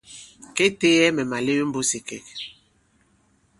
[0.55, 2.27] Kê teeyɛ mɛ̀ màlew i mbūs ì ìkɛ̌k.